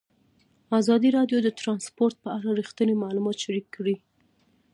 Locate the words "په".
2.23-2.29